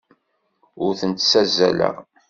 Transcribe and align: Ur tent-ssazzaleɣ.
Ur 0.83 0.91
tent-ssazzaleɣ. 0.99 1.95